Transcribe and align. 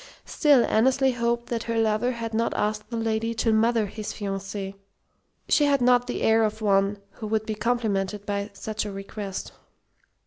Still, 0.25 0.65
Annesley 0.65 1.11
hoped 1.11 1.45
that 1.51 1.61
her 1.65 1.77
lover 1.77 2.13
had 2.13 2.33
not 2.33 2.55
asked 2.55 2.89
the 2.89 2.97
lady 2.97 3.35
to 3.35 3.53
"mother" 3.53 3.85
his 3.85 4.11
fiancée. 4.13 4.73
She 5.47 5.65
had 5.65 5.79
not 5.79 6.07
the 6.07 6.23
air 6.23 6.43
of 6.43 6.59
one 6.59 6.97
who 7.11 7.27
would 7.27 7.45
be 7.45 7.53
complimented 7.53 8.25
by 8.25 8.49
such 8.51 8.83
a 8.83 8.91
request. 8.91 9.51